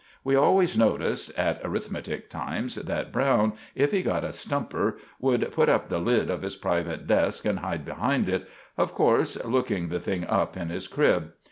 We 0.23 0.33
always 0.35 0.75
noticed, 0.75 1.31
at 1.37 1.61
arithmetic 1.63 2.27
times, 2.27 2.73
that 2.73 3.11
Browne, 3.11 3.53
if 3.75 3.91
he 3.91 4.01
got 4.01 4.23
a 4.23 4.33
stumper, 4.33 4.97
would 5.19 5.51
put 5.51 5.69
up 5.69 5.89
the 5.89 5.99
lid 5.99 6.27
of 6.27 6.41
his 6.41 6.55
private 6.55 7.05
desk 7.05 7.45
and 7.45 7.59
hide 7.59 7.85
behind 7.85 8.27
it 8.27 8.49
of 8.79 8.95
course, 8.95 9.37
looking 9.45 9.89
the 9.89 9.99
thing 9.99 10.25
up 10.25 10.57
in 10.57 10.69
his 10.69 10.87
crib. 10.87 11.33